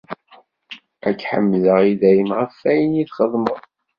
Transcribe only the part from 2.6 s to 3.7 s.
wayen i txeddmeḍ.